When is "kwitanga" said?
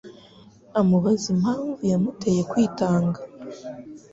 2.51-3.19